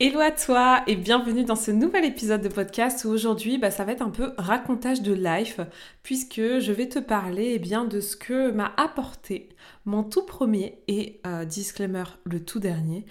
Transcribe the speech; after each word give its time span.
Hello 0.00 0.20
à 0.20 0.30
toi 0.30 0.84
et 0.86 0.94
bienvenue 0.94 1.42
dans 1.42 1.56
ce 1.56 1.72
nouvel 1.72 2.04
épisode 2.04 2.40
de 2.40 2.48
podcast 2.48 3.04
où 3.04 3.08
aujourd'hui 3.08 3.58
bah, 3.58 3.72
ça 3.72 3.84
va 3.84 3.90
être 3.90 4.02
un 4.02 4.10
peu 4.10 4.32
racontage 4.38 5.02
de 5.02 5.12
life 5.12 5.58
puisque 6.04 6.36
je 6.36 6.70
vais 6.70 6.88
te 6.88 7.00
parler 7.00 7.54
eh 7.56 7.58
bien, 7.58 7.84
de 7.84 7.98
ce 7.98 8.14
que 8.14 8.52
m'a 8.52 8.72
apporté 8.76 9.48
mon 9.86 10.04
tout 10.04 10.24
premier 10.24 10.84
et 10.86 11.20
euh, 11.26 11.44
disclaimer 11.44 12.04
le 12.22 12.44
tout 12.44 12.60
dernier, 12.60 13.06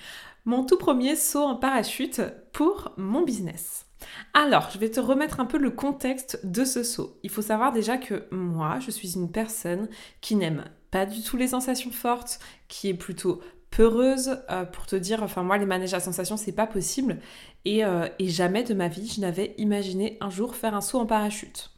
mon 0.46 0.64
tout 0.64 0.78
premier 0.78 1.18
saut 1.18 1.44
en 1.44 1.58
parachute 1.58 2.22
pour 2.54 2.94
mon 2.96 3.22
business. 3.22 3.86
Alors, 4.34 4.70
je 4.74 4.80
vais 4.80 4.90
te 4.90 5.02
remettre 5.02 5.42
un 5.42 5.46
peu 5.46 5.58
le 5.58 5.72
contexte 5.72 6.40
de 6.46 6.64
ce 6.64 6.84
saut. 6.84 7.18
Il 7.22 7.30
faut 7.30 7.42
savoir 7.42 7.74
déjà 7.74 7.98
que 7.98 8.28
moi, 8.32 8.80
je 8.80 8.92
suis 8.92 9.16
une 9.16 9.30
personne 9.30 9.90
qui 10.22 10.38
n'aime 10.38 10.64
pas 10.92 11.06
du 11.06 11.22
tout 11.22 11.36
les 11.36 11.50
sensations 11.50 11.92
fortes, 11.92 12.40
qui 12.70 12.88
est 12.88 12.94
plutôt 12.94 13.42
peureuse 13.78 14.40
euh, 14.50 14.66
pour 14.66 14.88
te 14.88 14.96
dire, 14.96 15.22
enfin 15.22 15.44
moi 15.44 15.60
les 15.60 15.68
manèges 15.68 15.94
à 15.94 16.00
sensations 16.00 16.36
c'est 16.36 16.52
pas 16.52 16.66
possible 16.66 17.20
et, 17.64 17.86
euh, 17.86 18.08
et 18.18 18.28
jamais 18.28 18.64
de 18.64 18.74
ma 18.74 18.88
vie 18.88 19.08
je 19.08 19.22
n'avais 19.22 19.54
imaginé 19.60 20.18
un 20.20 20.32
jour 20.32 20.56
faire 20.56 20.74
un 20.74 20.82
saut 20.82 20.98
en 20.98 21.06
parachute. 21.06 21.70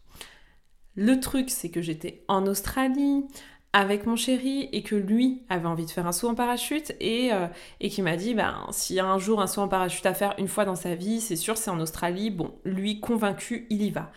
Le 0.96 1.20
truc 1.20 1.50
c'est 1.50 1.70
que 1.70 1.82
j'étais 1.82 2.24
en 2.30 2.48
Australie 2.48 3.26
avec 3.74 4.06
mon 4.06 4.16
chéri 4.16 4.70
et 4.72 4.82
que 4.82 4.96
lui 4.96 5.44
avait 5.50 5.68
envie 5.68 5.86
de 5.86 5.92
faire 5.92 6.08
un 6.08 6.14
saut 6.14 6.30
en 6.30 6.36
parachute 6.36 6.94
et, 7.02 7.34
euh, 7.34 7.48
et 7.82 7.90
qui 7.90 8.02
m'a 8.02 8.16
dit 8.16 8.34
ben 8.34 8.66
s'il 8.72 8.96
y 8.96 9.02
a 9.02 9.06
un 9.06 9.20
jour 9.20 9.42
un 9.42 9.48
saut 9.48 9.62
en 9.62 9.68
parachute 9.68 10.06
à 10.06 10.14
faire 10.14 10.36
une 10.38 10.48
fois 10.48 10.64
dans 10.64 10.78
sa 10.78 10.96
vie 10.96 11.20
c'est 11.20 11.36
sûr 11.36 11.58
c'est 11.58 11.70
en 11.70 11.82
Australie 11.82 12.30
bon 12.30 12.56
lui 12.64 13.02
convaincu 13.02 13.68
il 13.70 13.82
y 13.82 13.90
va 13.90 14.10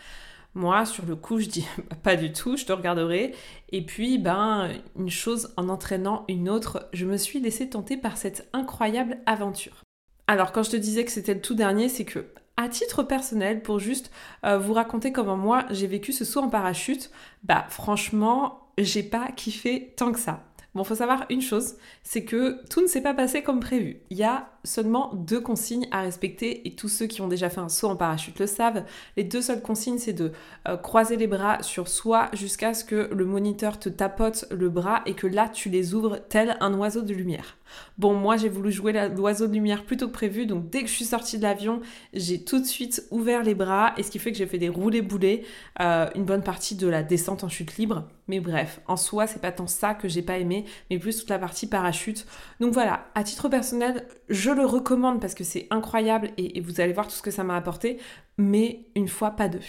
moi, 0.55 0.85
sur 0.85 1.07
le 1.07 1.17
coup, 1.17 1.41
je 1.41 1.49
dis 1.49 1.67
pas 2.03 2.17
du 2.17 2.33
tout, 2.33 2.57
je 2.57 2.65
te 2.65 2.73
regarderai. 2.73 3.35
Et 3.71 3.85
puis, 3.85 4.19
ben, 4.19 4.71
une 4.97 5.11
chose 5.11 5.53
en 5.57 5.69
entraînant 5.69 6.25
une 6.29 6.49
autre, 6.49 6.89
je 6.93 7.07
me 7.07 7.17
suis 7.17 7.41
laissée 7.41 7.69
tenter 7.69 7.97
par 7.97 8.17
cette 8.17 8.49
incroyable 8.53 9.19
aventure. 9.27 9.83
Alors, 10.27 10.53
quand 10.53 10.63
je 10.63 10.71
te 10.71 10.77
disais 10.77 11.05
que 11.05 11.11
c'était 11.11 11.35
le 11.35 11.41
tout 11.41 11.55
dernier, 11.55 11.89
c'est 11.89 12.05
que, 12.05 12.27
à 12.57 12.69
titre 12.69 13.03
personnel, 13.03 13.63
pour 13.63 13.79
juste 13.79 14.11
euh, 14.45 14.59
vous 14.59 14.75
raconter 14.75 15.11
comment 15.11 15.37
moi 15.37 15.65
j'ai 15.71 15.87
vécu 15.87 16.13
ce 16.13 16.25
saut 16.25 16.41
en 16.41 16.49
parachute, 16.49 17.11
bah, 17.43 17.67
franchement, 17.71 18.69
j'ai 18.79 19.03
pas 19.03 19.29
kiffé 19.33 19.95
tant 19.97 20.13
que 20.13 20.19
ça. 20.19 20.45
Bon, 20.75 20.85
faut 20.85 20.95
savoir 20.95 21.27
une 21.29 21.43
chose, 21.43 21.75
c'est 22.03 22.25
que 22.25 22.67
tout 22.71 22.81
ne 22.81 22.87
s'est 22.87 23.03
pas 23.03 23.13
passé 23.13 23.43
comme 23.43 23.61
prévu. 23.61 24.01
Il 24.09 24.17
y 24.17 24.25
a 24.25 24.49
seulement 24.65 25.13
deux 25.15 25.41
consignes 25.41 25.87
à 25.91 26.01
respecter 26.01 26.67
et 26.67 26.75
tous 26.75 26.89
ceux 26.89 27.07
qui 27.07 27.21
ont 27.21 27.29
déjà 27.29 27.51
fait 27.51 27.61
un 27.61 27.69
saut 27.69 27.89
en 27.89 27.97
parachute 27.97 28.39
le 28.39 28.47
savent. 28.47 28.85
Les 29.19 29.25
deux 29.25 29.43
seules 29.43 29.61
consignes, 29.61 29.99
c'est 29.99 30.15
de 30.15 30.33
euh, 30.67 30.79
croiser 30.79 31.17
les 31.17 31.27
bras 31.27 31.63
sur 31.63 31.89
soi 31.89 32.31
jusqu'à 32.33 32.73
ce 32.73 32.85
que 32.85 33.11
le 33.13 33.27
moniteur 33.27 33.79
te 33.79 33.91
tapote 33.91 34.47
le 34.51 34.71
bras 34.71 35.03
et 35.05 35.13
que 35.13 35.27
là, 35.27 35.51
tu 35.51 35.69
les 35.69 35.93
ouvres 35.93 36.19
tel 36.31 36.57
un 36.61 36.73
oiseau 36.73 37.03
de 37.03 37.13
lumière. 37.13 37.59
Bon, 37.99 38.15
moi, 38.15 38.39
j'ai 38.39 38.49
voulu 38.49 38.73
jouer 38.73 38.93
l'oiseau 39.15 39.49
de 39.49 39.53
lumière 39.53 39.85
plutôt 39.85 40.07
que 40.07 40.13
prévu, 40.13 40.47
donc 40.47 40.71
dès 40.71 40.83
que 40.83 40.89
je 40.89 40.95
suis 40.95 41.05
sortie 41.05 41.37
de 41.37 41.43
l'avion, 41.43 41.81
j'ai 42.15 42.43
tout 42.45 42.61
de 42.61 42.67
suite 42.67 43.07
ouvert 43.11 43.43
les 43.43 43.55
bras 43.55 43.93
et 43.99 44.03
ce 44.03 44.11
qui 44.11 44.19
fait 44.19 44.33
que 44.33 44.39
j'ai 44.39 44.47
fait 44.47 44.59
des 44.59 44.69
roulés-boulés 44.69 45.45
euh, 45.81 46.09
une 46.15 46.25
bonne 46.25 46.43
partie 46.43 46.77
de 46.77 46.87
la 46.87 47.03
descente 47.03 47.45
en 47.45 47.49
chute 47.49 47.77
libre. 47.77 48.09
Mais 48.29 48.41
bref, 48.41 48.81
en 48.87 48.97
soi, 48.97 49.27
c'est 49.27 49.41
pas 49.41 49.53
tant 49.53 49.67
ça 49.67 49.95
que 49.95 50.09
j'ai 50.09 50.23
pas 50.23 50.39
aimé, 50.39 50.65
mais 50.91 50.99
plus 50.99 51.19
toute 51.19 51.31
la 51.31 51.39
partie 51.39 51.67
parachute. 51.67 52.27
Donc 52.61 52.73
voilà, 52.73 53.07
à 53.15 53.25
titre 53.25 53.49
personnel, 53.49 54.07
je 54.29 54.51
le 54.51 54.65
recommande 54.65 55.21
parce 55.21 55.35
que 55.35 55.45
c'est 55.45 55.67
incroyable 55.71 56.31
et, 56.37 56.61
vous 56.61 56.81
allez 56.81 56.93
voir 56.93 57.09
tout 57.09 57.15
ce 57.15 57.23
que 57.23 57.31
ça 57.31 57.45
m'a 57.45 57.57
apporté, 57.57 57.99
mais 58.39 58.87
une 58.95 59.09
fois 59.09 59.33
pas 59.33 59.49
deux. 59.49 59.61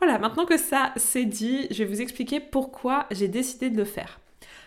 Voilà, 0.00 0.18
maintenant 0.18 0.44
que 0.44 0.58
ça 0.58 0.92
c'est 0.96 1.24
dit, 1.24 1.66
je 1.70 1.84
vais 1.84 1.90
vous 1.90 2.02
expliquer 2.02 2.40
pourquoi 2.40 3.06
j'ai 3.10 3.28
décidé 3.28 3.70
de 3.70 3.76
le 3.76 3.84
faire. 3.84 4.20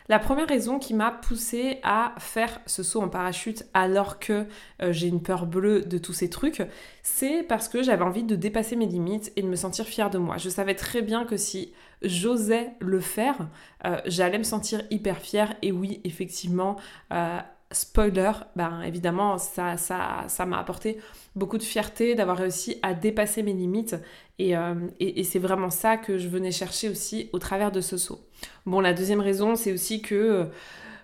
La 0.09 0.19
première 0.19 0.47
raison 0.47 0.79
qui 0.79 0.93
m'a 0.93 1.11
poussée 1.11 1.79
à 1.83 2.15
faire 2.17 2.61
ce 2.65 2.81
saut 2.81 3.01
en 3.01 3.09
parachute 3.09 3.65
alors 3.73 4.19
que 4.19 4.45
euh, 4.81 4.93
j'ai 4.93 5.07
une 5.07 5.21
peur 5.21 5.45
bleue 5.45 5.81
de 5.81 5.97
tous 5.97 6.13
ces 6.13 6.29
trucs, 6.29 6.63
c'est 7.03 7.43
parce 7.43 7.67
que 7.67 7.83
j'avais 7.83 8.03
envie 8.03 8.23
de 8.23 8.35
dépasser 8.35 8.77
mes 8.77 8.85
limites 8.85 9.33
et 9.35 9.41
de 9.41 9.47
me 9.47 9.57
sentir 9.57 9.85
fière 9.85 10.09
de 10.09 10.17
moi. 10.17 10.37
Je 10.37 10.49
savais 10.49 10.75
très 10.75 11.01
bien 11.01 11.25
que 11.25 11.35
si 11.35 11.73
j'osais 12.01 12.71
le 12.79 13.01
faire, 13.01 13.49
euh, 13.85 13.99
j'allais 14.05 14.37
me 14.37 14.43
sentir 14.43 14.81
hyper 14.91 15.17
fière 15.17 15.55
et 15.61 15.73
oui, 15.73 15.99
effectivement, 16.05 16.77
euh, 17.11 17.39
spoiler, 17.71 18.31
ben 18.55 18.81
évidemment, 18.81 19.37
ça 19.37 19.77
ça 19.77 20.25
ça 20.27 20.45
m'a 20.45 20.59
apporté 20.59 20.97
beaucoup 21.35 21.57
de 21.57 21.63
fierté 21.63 22.15
d'avoir 22.15 22.37
réussi 22.37 22.79
à 22.81 22.93
dépasser 22.93 23.43
mes 23.43 23.53
limites 23.53 23.95
euh, 24.39 24.75
et, 24.99 25.19
et, 25.19 25.23
c'est 25.23 25.39
vraiment 25.39 25.71
ça 25.71 25.97
que 25.97 26.17
je 26.17 26.27
venais 26.27 26.51
chercher 26.51 26.89
aussi 26.89 27.29
au 27.33 27.39
travers 27.39 27.71
de 27.71 27.81
ce 27.81 27.97
saut. 27.97 28.19
Bon, 28.67 28.79
la 28.79 28.93
deuxième 28.93 29.19
raison, 29.19 29.55
c'est 29.55 29.73
aussi 29.73 30.01
que 30.01 30.15
euh, 30.15 30.43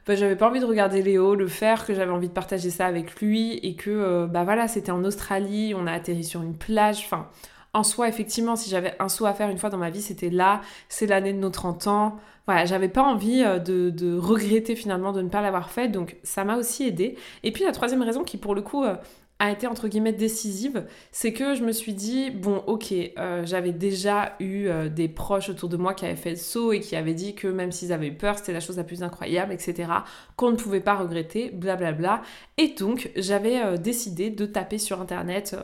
ben, 0.05 0.15
j'avais 0.15 0.35
pas 0.35 0.47
envie 0.47 0.59
de 0.59 0.65
regarder 0.65 1.01
Léo 1.01 1.33
le 1.33 1.47
faire, 1.47 1.85
que 1.85 1.95
j'avais 1.95 2.11
envie 2.11 2.27
de 2.27 2.33
partager 2.33 2.69
ça 2.69 2.85
avec 2.85 3.19
lui 3.19 3.53
et 3.57 3.75
que 3.75 3.89
euh, 3.89 4.27
bah 4.27 4.43
voilà, 4.43 4.67
c'était 4.67 4.91
en 4.91 5.03
Australie, 5.03 5.73
on 5.75 5.87
a 5.87 5.91
atterri 5.93 6.23
sur 6.23 6.43
une 6.43 6.55
plage, 6.55 7.01
enfin 7.05 7.27
en 7.75 7.83
soi, 7.83 8.07
effectivement, 8.07 8.55
si 8.55 8.69
j'avais 8.69 8.95
un 8.99 9.09
saut 9.09 9.25
à 9.25 9.33
faire 9.33 9.49
une 9.49 9.57
fois 9.57 9.71
dans 9.71 9.79
ma 9.79 9.89
vie, 9.89 10.03
c'était 10.03 10.29
là, 10.29 10.61
c'est 10.89 11.07
l'année 11.07 11.33
de 11.33 11.39
nos 11.39 11.49
30 11.49 11.87
ans. 11.87 12.19
Voilà, 12.45 12.65
j'avais 12.65 12.89
pas 12.89 13.03
envie 13.03 13.41
euh, 13.43 13.59
de, 13.59 14.17
regretter 14.17 14.75
finalement 14.75 15.13
de 15.13 15.21
ne 15.21 15.29
pas 15.29 15.41
l'avoir 15.41 15.69
fait, 15.69 15.87
donc 15.87 16.17
ça 16.23 16.43
m'a 16.43 16.57
aussi 16.57 16.85
aidé. 16.85 17.17
Et 17.43 17.51
puis 17.51 17.63
la 17.63 17.71
troisième 17.71 18.01
raison 18.01 18.23
qui 18.23 18.37
pour 18.37 18.53
le 18.53 18.61
coup 18.61 18.83
euh, 18.83 18.95
a 19.39 19.49
été 19.49 19.65
entre 19.65 19.87
guillemets 19.87 20.11
décisive, 20.11 20.85
c'est 21.11 21.31
que 21.31 21.55
je 21.55 21.63
me 21.63 21.71
suis 21.71 21.93
dit, 21.93 22.31
bon 22.31 22.57
ok, 22.67 22.93
euh, 23.17 23.45
j'avais 23.45 23.71
déjà 23.71 24.35
eu 24.41 24.69
des 24.89 25.07
proches 25.07 25.49
autour 25.49 25.69
de 25.69 25.77
moi 25.77 25.93
qui 25.93 26.05
avaient 26.05 26.15
fait 26.17 26.31
le 26.31 26.35
saut 26.35 26.73
et 26.73 26.81
qui 26.81 26.95
avaient 26.97 27.13
dit 27.13 27.33
que 27.33 27.47
même 27.47 27.71
s'ils 27.71 27.93
avaient 27.93 28.07
eu 28.07 28.13
peur, 28.13 28.37
c'était 28.37 28.53
la 28.53 28.59
chose 28.59 28.77
la 28.77 28.83
plus 28.83 29.03
incroyable, 29.03 29.53
etc., 29.53 29.89
qu'on 30.35 30.51
ne 30.51 30.55
pouvait 30.57 30.81
pas 30.81 30.95
regretter, 30.95 31.49
blablabla. 31.49 32.21
Et 32.57 32.69
donc 32.69 33.09
j'avais 33.15 33.77
décidé 33.77 34.29
de 34.29 34.45
taper 34.45 34.77
sur 34.77 35.01
Internet 35.01 35.55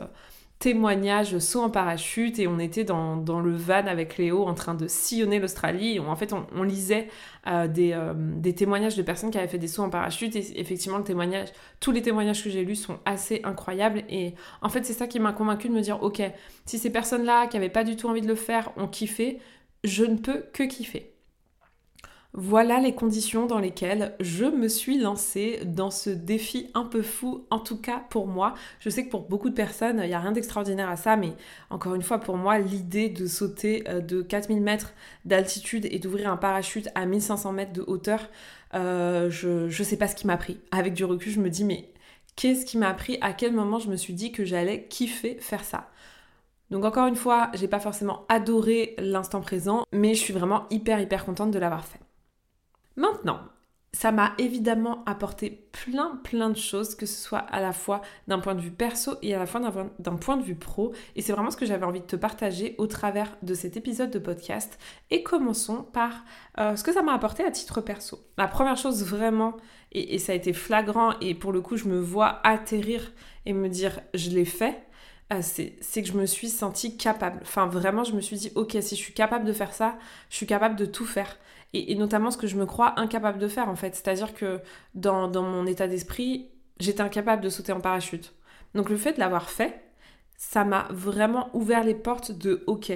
témoignage 0.60 1.38
saut 1.38 1.62
en 1.62 1.70
parachute 1.70 2.38
et 2.38 2.46
on 2.46 2.58
était 2.58 2.84
dans, 2.84 3.16
le 3.16 3.56
van 3.56 3.86
avec 3.86 4.18
Léo 4.18 4.44
en 4.44 4.52
train 4.52 4.74
de 4.74 4.86
sillonner 4.88 5.38
l'Australie. 5.38 5.98
En 5.98 6.14
fait, 6.16 6.34
on, 6.34 6.62
lisait 6.62 7.08
euh, 7.46 7.66
euh, 7.78 8.12
des, 8.14 8.54
témoignages 8.54 8.94
de 8.94 9.02
personnes 9.02 9.30
qui 9.30 9.38
avaient 9.38 9.48
fait 9.48 9.58
des 9.58 9.68
sauts 9.68 9.82
en 9.82 9.88
parachute 9.88 10.36
et 10.36 10.60
effectivement, 10.60 10.98
le 10.98 11.04
témoignage, 11.04 11.48
tous 11.80 11.92
les 11.92 12.02
témoignages 12.02 12.44
que 12.44 12.50
j'ai 12.50 12.62
lus 12.62 12.76
sont 12.76 12.98
assez 13.06 13.40
incroyables 13.42 14.04
et 14.10 14.34
en 14.60 14.68
fait, 14.68 14.84
c'est 14.84 14.92
ça 14.92 15.06
qui 15.06 15.18
m'a 15.18 15.32
convaincu 15.32 15.70
de 15.70 15.72
me 15.72 15.80
dire, 15.80 16.02
ok, 16.02 16.22
si 16.66 16.78
ces 16.78 16.90
personnes-là 16.90 17.46
qui 17.46 17.56
n'avaient 17.56 17.70
pas 17.70 17.84
du 17.84 17.96
tout 17.96 18.08
envie 18.08 18.20
de 18.20 18.28
le 18.28 18.34
faire 18.34 18.70
ont 18.76 18.86
kiffé, 18.86 19.38
je 19.82 20.04
ne 20.04 20.18
peux 20.18 20.44
que 20.52 20.64
kiffer. 20.64 21.09
Voilà 22.32 22.78
les 22.78 22.94
conditions 22.94 23.46
dans 23.46 23.58
lesquelles 23.58 24.14
je 24.20 24.44
me 24.44 24.68
suis 24.68 24.98
lancée 24.98 25.62
dans 25.64 25.90
ce 25.90 26.10
défi 26.10 26.70
un 26.74 26.84
peu 26.84 27.02
fou, 27.02 27.44
en 27.50 27.58
tout 27.58 27.76
cas 27.76 28.04
pour 28.08 28.28
moi. 28.28 28.54
Je 28.78 28.88
sais 28.88 29.04
que 29.04 29.10
pour 29.10 29.22
beaucoup 29.28 29.50
de 29.50 29.54
personnes, 29.54 30.00
il 30.00 30.06
n'y 30.06 30.14
a 30.14 30.20
rien 30.20 30.30
d'extraordinaire 30.30 30.88
à 30.88 30.94
ça, 30.94 31.16
mais 31.16 31.32
encore 31.70 31.96
une 31.96 32.02
fois, 32.02 32.18
pour 32.18 32.36
moi, 32.36 32.60
l'idée 32.60 33.08
de 33.08 33.26
sauter 33.26 33.82
euh, 33.88 34.00
de 34.00 34.22
4000 34.22 34.60
mètres 34.62 34.92
d'altitude 35.24 35.88
et 35.90 35.98
d'ouvrir 35.98 36.30
un 36.30 36.36
parachute 36.36 36.88
à 36.94 37.04
1500 37.04 37.52
mètres 37.52 37.72
de 37.72 37.82
hauteur, 37.84 38.28
euh, 38.74 39.28
je 39.28 39.64
ne 39.64 39.84
sais 39.84 39.96
pas 39.96 40.06
ce 40.06 40.14
qui 40.14 40.28
m'a 40.28 40.36
pris. 40.36 40.60
Avec 40.70 40.94
du 40.94 41.04
recul, 41.04 41.32
je 41.32 41.40
me 41.40 41.50
dis, 41.50 41.64
mais 41.64 41.92
qu'est-ce 42.36 42.64
qui 42.64 42.78
m'a 42.78 42.94
pris? 42.94 43.18
À 43.22 43.32
quel 43.32 43.52
moment 43.52 43.80
je 43.80 43.90
me 43.90 43.96
suis 43.96 44.14
dit 44.14 44.30
que 44.30 44.44
j'allais 44.44 44.86
kiffer 44.86 45.38
faire 45.40 45.64
ça? 45.64 45.88
Donc 46.70 46.84
encore 46.84 47.08
une 47.08 47.16
fois, 47.16 47.50
j'ai 47.54 47.66
pas 47.66 47.80
forcément 47.80 48.24
adoré 48.28 48.94
l'instant 48.98 49.40
présent, 49.40 49.84
mais 49.92 50.14
je 50.14 50.20
suis 50.20 50.32
vraiment 50.32 50.66
hyper 50.70 51.00
hyper 51.00 51.24
contente 51.24 51.50
de 51.50 51.58
l'avoir 51.58 51.84
fait. 51.84 51.98
Maintenant, 53.00 53.40
ça 53.94 54.12
m'a 54.12 54.34
évidemment 54.36 55.02
apporté 55.06 55.66
plein 55.72 56.20
plein 56.22 56.50
de 56.50 56.56
choses, 56.56 56.94
que 56.94 57.06
ce 57.06 57.18
soit 57.18 57.38
à 57.38 57.62
la 57.62 57.72
fois 57.72 58.02
d'un 58.28 58.40
point 58.40 58.54
de 58.54 58.60
vue 58.60 58.70
perso 58.70 59.14
et 59.22 59.34
à 59.34 59.38
la 59.38 59.46
fois 59.46 59.62
d'un 59.98 60.16
point 60.16 60.36
de 60.36 60.42
vue 60.42 60.54
pro. 60.54 60.92
Et 61.16 61.22
c'est 61.22 61.32
vraiment 61.32 61.50
ce 61.50 61.56
que 61.56 61.64
j'avais 61.64 61.86
envie 61.86 62.02
de 62.02 62.04
te 62.04 62.16
partager 62.16 62.74
au 62.76 62.86
travers 62.86 63.38
de 63.40 63.54
cet 63.54 63.78
épisode 63.78 64.10
de 64.10 64.18
podcast. 64.18 64.78
Et 65.10 65.22
commençons 65.22 65.82
par 65.82 66.26
euh, 66.58 66.76
ce 66.76 66.84
que 66.84 66.92
ça 66.92 67.00
m'a 67.00 67.14
apporté 67.14 67.42
à 67.42 67.50
titre 67.50 67.80
perso. 67.80 68.20
La 68.36 68.48
première 68.48 68.76
chose 68.76 69.02
vraiment, 69.02 69.56
et, 69.92 70.18
ça 70.18 70.32
a 70.32 70.34
été 70.34 70.52
flagrant, 70.52 71.18
et 71.22 71.34
pour 71.34 71.52
le 71.52 71.62
coup 71.62 71.78
je 71.78 71.86
me 71.86 71.98
vois 71.98 72.46
atterrir 72.46 73.12
et 73.46 73.54
me 73.54 73.70
dire 73.70 74.00
je 74.12 74.28
l'ai 74.28 74.44
fait, 74.44 74.86
euh, 75.32 75.40
c'est 75.42 76.02
que 76.02 76.08
je 76.08 76.18
me 76.18 76.26
suis 76.26 76.50
sentie 76.50 76.98
capable. 76.98 77.38
Enfin, 77.42 77.66
vraiment, 77.66 78.02
je 78.02 78.14
me 78.14 78.20
suis 78.20 78.36
dit, 78.36 78.52
ok, 78.56 78.76
si 78.80 78.96
je 78.96 79.00
suis 79.00 79.14
capable 79.14 79.44
de 79.44 79.52
faire 79.52 79.72
ça, 79.72 79.96
je 80.28 80.36
suis 80.36 80.46
capable 80.46 80.74
de 80.74 80.86
tout 80.86 81.06
faire 81.06 81.38
et, 81.72 81.94
notamment 81.94 82.30
ce 82.30 82.38
que 82.38 82.46
je 82.46 82.56
me 82.56 82.66
crois 82.66 82.98
incapable 82.98 83.38
de 83.38 83.48
faire 83.48 83.68
en 83.68 83.76
fait. 83.76 83.94
C'est-à-dire 83.94 84.34
que 84.34 84.60
dans, 84.94 85.30
mon 85.42 85.66
état 85.66 85.86
d'esprit, 85.86 86.50
j'étais 86.78 87.00
incapable 87.00 87.42
de 87.42 87.48
sauter 87.48 87.72
en 87.72 87.80
parachute. 87.80 88.34
Donc 88.74 88.90
le 88.90 88.96
fait 88.96 89.14
de 89.14 89.20
l'avoir 89.20 89.50
fait, 89.50 89.80
ça 90.36 90.64
m'a 90.64 90.88
vraiment 90.90 91.50
ouvert 91.54 91.84
les 91.84 91.94
portes 91.94 92.32
de 92.32 92.64
OK, 92.66 92.92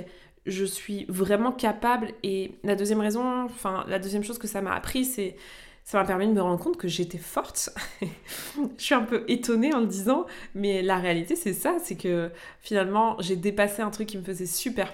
je 0.46 0.64
suis 0.64 1.04
vraiment 1.08 1.52
capable. 1.52 2.12
Et 2.22 2.58
la 2.64 2.74
deuxième 2.74 3.00
raison, 3.00 3.44
enfin, 3.44 3.84
la 3.88 3.98
deuxième 3.98 4.24
chose 4.24 4.38
que 4.38 4.48
ça 4.48 4.62
m'a 4.62 4.74
appris, 4.74 5.04
c'est 5.04 5.36
ça 5.84 5.98
m'a 5.98 6.06
permis 6.06 6.26
de 6.26 6.32
me 6.32 6.40
rendre 6.40 6.58
compte 6.58 6.78
que 6.78 6.88
j'étais 6.88 7.18
forte. 7.18 7.68
je 8.00 8.82
suis 8.82 8.94
un 8.94 9.02
peu 9.02 9.24
étonnée 9.28 9.74
en 9.74 9.80
le 9.80 9.86
disant, 9.86 10.24
mais 10.54 10.80
la 10.80 10.96
réalité, 10.96 11.36
c'est 11.36 11.52
ça 11.52 11.76
c'est 11.82 11.96
que 11.96 12.30
finalement, 12.60 13.16
j'ai 13.20 13.36
dépassé 13.36 13.82
un 13.82 13.90
truc 13.90 14.08
qui 14.08 14.16
me 14.16 14.24
faisait 14.24 14.46
super 14.46 14.90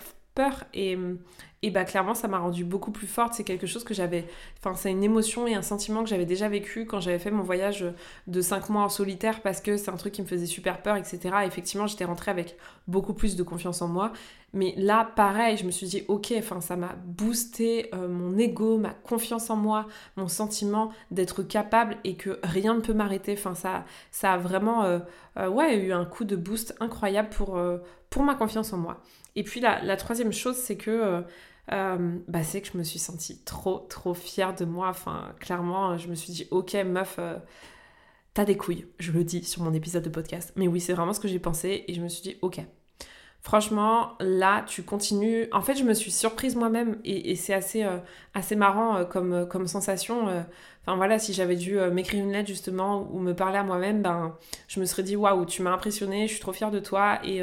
et, 0.75 0.97
bah 1.71 1.85
clairement 1.85 2.15
ça 2.15 2.27
m'a 2.27 2.39
rendu 2.39 2.65
beaucoup 2.65 2.91
plus 2.91 3.07
forte. 3.07 3.35
C'est 3.35 3.45
quelque 3.45 3.67
chose 3.67 3.85
que 3.85 3.93
j'avais 3.93 4.25
enfin 4.59 4.75
c'est 4.75 4.91
une 4.91 5.05
émotion 5.05 5.47
et 5.47 5.55
un 5.55 5.63
sentiment 5.63 6.03
que 6.03 6.09
j'avais 6.09 6.25
déjà 6.25 6.49
vécu 6.49 6.87
quand 6.87 7.01
j'avais 7.01 7.19
fait 7.19 7.31
mon 7.31 7.43
voyage 7.43 7.85
de 8.27 8.41
5 8.41 8.71
mois 8.71 8.83
en 8.83 8.89
solitaire 8.89 9.43
parce 9.43 9.61
que 9.61 9.77
c'est 9.77 9.91
un 9.91 9.97
truc 9.97 10.15
qui 10.15 10.23
me 10.23 10.27
faisait 10.27 10.47
super 10.47 10.81
peur 10.83 10.97
etc 10.97 11.19
effectivement 11.45 11.87
j'étais 11.87 12.07
rentrée 12.07 12.31
avec 12.31 12.57
beaucoup 12.89 13.13
plus 13.13 13.37
de 13.37 13.43
confiance 13.43 13.83
en 13.83 13.89
moi. 13.89 14.13
Mais 14.55 14.75
là 14.79 15.11
pareil 15.17 15.59
je 15.59 15.65
me 15.65 15.71
suis 15.71 15.87
dit 15.87 16.03
ok 16.09 16.33
enfin 16.39 16.63
ça 16.63 16.77
m'a 16.77 16.95
boosté 17.05 17.91
euh, 17.95 18.09
mon 18.09 18.39
ego 18.39 18.79
ma 18.79 18.91
confiance 18.91 19.51
en 19.51 19.57
moi 19.57 19.87
mon 20.17 20.29
sentiment 20.29 20.91
d'être 21.11 21.43
capable 21.43 21.99
et 22.05 22.17
que 22.17 22.41
rien 22.43 22.75
ne 22.75 22.81
peut 22.81 22.95
m'arrêter. 22.95 23.35
Enfin 23.35 23.55
ça 23.55 23.85
ça 24.11 24.33
a 24.33 24.39
vraiment 24.39 24.85
euh, 24.85 24.99
euh, 25.37 25.75
eu 25.75 25.93
un 25.93 26.07
coup 26.07 26.25
de 26.25 26.37
boost 26.37 26.75
incroyable 26.81 27.29
pour 27.29 28.23
ma 28.23 28.35
confiance 28.35 28.73
en 28.73 28.79
moi 28.79 29.03
et 29.37 29.45
puis 29.45 29.61
la, 29.61 29.83
la 29.83 29.97
troisième 29.97 30.33
chose 30.33 30.57
c'est 30.57 30.77
que 30.77 31.25
euh, 31.73 32.19
bah, 32.27 32.43
c'est 32.43 32.61
que 32.61 32.69
je 32.73 32.79
me 32.79 32.83
suis 32.83 32.99
sentie 32.99 33.43
trop, 33.45 33.79
trop 33.79 34.15
fière 34.15 34.55
de 34.55 34.65
moi. 34.65 34.89
Enfin, 34.89 35.33
clairement, 35.39 35.97
je 35.97 36.09
me 36.09 36.15
suis 36.15 36.33
dit, 36.33 36.49
ok, 36.51 36.75
meuf, 36.85 37.17
euh, 37.19 37.37
t'as 38.35 38.45
des 38.45 38.57
couilles. 38.57 38.87
Je 38.99 39.13
le 39.13 39.25
dis 39.25 39.45
sur 39.45 39.63
mon 39.63 39.73
épisode 39.73 40.03
de 40.03 40.09
podcast. 40.09 40.53
Mais 40.57 40.69
oui, 40.69 40.81
c'est 40.81 40.95
vraiment 40.95 41.13
ce 41.13 41.21
que 41.21 41.29
j'ai 41.29 41.39
pensé. 41.39 41.85
Et 41.87 41.95
je 41.95 42.01
me 42.01 42.09
suis 42.09 42.23
dit, 42.23 42.37
ok. 42.43 42.61
Franchement, 43.43 44.17
là, 44.21 44.65
tu 44.67 44.83
continues. 44.83 45.49
En 45.53 45.63
fait, 45.63 45.75
je 45.75 45.85
me 45.85 45.95
suis 45.95 46.11
surprise 46.11 46.57
moi-même 46.57 46.99
et, 47.05 47.37
c'est 47.37 47.55
assez, 47.55 47.85
euh, 47.85 47.97
assez 48.35 48.55
marrant 48.55 49.07
comme, 49.07 49.49
comme 49.49 49.67
sensation. 49.67 50.27
Enfin 50.83 50.97
voilà, 50.97 51.19
si 51.19 51.33
j'avais 51.33 51.57
dû 51.57 51.79
m'écrire 51.91 52.23
une 52.23 52.33
lettre 52.33 52.49
justement 52.49 53.09
ou 53.11 53.19
me 53.19 53.33
parler 53.33 53.57
à 53.57 53.63
moi-même, 53.63 54.03
ben, 54.03 54.37
je 54.69 54.79
me 54.79 54.85
serais 54.85 55.05
dit 55.05 55.17
waouh, 55.17 55.47
tu 55.47 55.63
m'as 55.63 55.73
impressionné, 55.73 56.27
je 56.27 56.33
suis 56.33 56.41
trop 56.41 56.53
fière 56.53 56.71
de 56.71 56.81
toi 56.81 57.19
et 57.25 57.43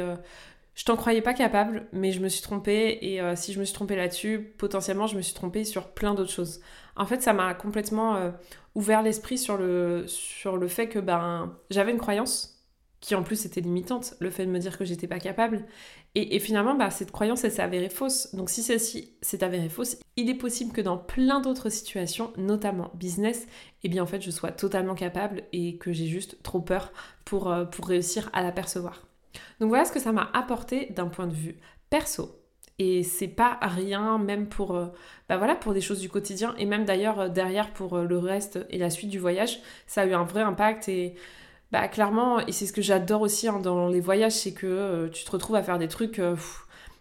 je 0.78 0.84
t'en 0.84 0.94
croyais 0.96 1.22
pas 1.22 1.34
capable, 1.34 1.88
mais 1.92 2.12
je 2.12 2.20
me 2.20 2.28
suis 2.28 2.40
trompée 2.40 2.98
et 3.02 3.20
euh, 3.20 3.34
si 3.34 3.52
je 3.52 3.58
me 3.58 3.64
suis 3.64 3.74
trompée 3.74 3.96
là-dessus, 3.96 4.54
potentiellement 4.58 5.08
je 5.08 5.16
me 5.16 5.22
suis 5.22 5.34
trompée 5.34 5.64
sur 5.64 5.88
plein 5.88 6.14
d'autres 6.14 6.30
choses. 6.30 6.60
En 6.94 7.04
fait, 7.04 7.20
ça 7.20 7.32
m'a 7.32 7.52
complètement 7.52 8.14
euh, 8.14 8.30
ouvert 8.76 9.02
l'esprit 9.02 9.38
sur 9.38 9.56
le, 9.56 10.04
sur 10.06 10.56
le 10.56 10.68
fait 10.68 10.88
que 10.88 11.00
ben, 11.00 11.52
j'avais 11.70 11.90
une 11.90 11.98
croyance 11.98 12.64
qui 13.00 13.16
en 13.16 13.24
plus 13.24 13.44
était 13.44 13.60
limitante, 13.60 14.14
le 14.20 14.30
fait 14.30 14.46
de 14.46 14.52
me 14.52 14.60
dire 14.60 14.78
que 14.78 14.84
j'étais 14.84 15.08
pas 15.08 15.18
capable. 15.18 15.66
Et, 16.14 16.38
finalement, 16.38 16.76
bah, 16.76 16.90
cette 16.90 17.10
croyance, 17.10 17.42
elle 17.42 17.52
s'est 17.52 17.62
avérée 17.62 17.88
fausse. 17.88 18.32
Donc 18.36 18.48
si 18.48 18.62
celle-ci 18.62 19.16
s'est 19.20 19.42
avérée 19.42 19.68
fausse, 19.68 19.98
il 20.14 20.30
est 20.30 20.34
possible 20.34 20.72
que 20.72 20.80
dans 20.80 20.96
plein 20.96 21.40
d'autres 21.40 21.70
situations, 21.70 22.32
notamment 22.36 22.92
business, 22.94 23.48
eh 23.82 23.88
bien 23.88 24.04
en 24.04 24.06
fait 24.06 24.20
je 24.20 24.30
sois 24.30 24.52
totalement 24.52 24.94
capable 24.94 25.42
et 25.52 25.76
que 25.76 25.92
j'ai 25.92 26.06
juste 26.06 26.40
trop 26.44 26.60
peur 26.60 26.92
pour, 27.24 27.50
euh, 27.50 27.64
pour 27.64 27.88
réussir 27.88 28.30
à 28.32 28.42
l'apercevoir. 28.42 29.07
Donc 29.60 29.68
voilà 29.68 29.84
ce 29.84 29.92
que 29.92 30.00
ça 30.00 30.12
m'a 30.12 30.30
apporté 30.34 30.86
d'un 30.90 31.08
point 31.08 31.26
de 31.26 31.34
vue 31.34 31.56
perso. 31.90 32.38
Et 32.78 33.02
c'est 33.02 33.28
pas 33.28 33.58
rien, 33.60 34.18
même 34.18 34.48
pour, 34.48 34.76
euh, 34.76 34.86
bah 35.28 35.36
voilà, 35.36 35.56
pour 35.56 35.74
des 35.74 35.80
choses 35.80 35.98
du 36.00 36.08
quotidien, 36.08 36.54
et 36.58 36.64
même 36.64 36.84
d'ailleurs 36.84 37.18
euh, 37.20 37.28
derrière 37.28 37.72
pour 37.72 37.96
euh, 37.96 38.04
le 38.04 38.18
reste 38.18 38.60
et 38.70 38.78
la 38.78 38.88
suite 38.88 39.10
du 39.10 39.18
voyage, 39.18 39.60
ça 39.88 40.02
a 40.02 40.06
eu 40.06 40.12
un 40.14 40.22
vrai 40.22 40.42
impact. 40.42 40.88
Et 40.88 41.16
bah 41.72 41.88
clairement, 41.88 42.38
et 42.46 42.52
c'est 42.52 42.66
ce 42.66 42.72
que 42.72 42.82
j'adore 42.82 43.22
aussi 43.22 43.48
hein, 43.48 43.58
dans 43.60 43.88
les 43.88 44.00
voyages, 44.00 44.32
c'est 44.32 44.54
que 44.54 45.08
tu 45.12 45.24
te 45.24 45.30
retrouves 45.30 45.56
à 45.56 45.62
faire 45.62 45.78
des 45.78 45.88
trucs 45.88 46.20